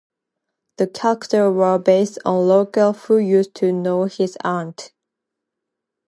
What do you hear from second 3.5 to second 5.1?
to know his aunt.